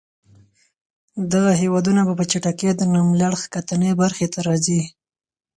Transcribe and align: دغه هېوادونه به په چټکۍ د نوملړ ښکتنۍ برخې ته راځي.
دغه 1.33 1.51
هېوادونه 1.61 2.01
به 2.07 2.13
په 2.19 2.25
چټکۍ 2.31 2.69
د 2.75 2.81
نوملړ 2.93 3.33
ښکتنۍ 3.43 3.91
برخې 4.01 4.27
ته 4.33 4.39
راځي. 4.47 4.81